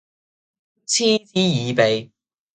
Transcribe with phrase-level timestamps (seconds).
[0.87, 2.11] 嗤之以鼻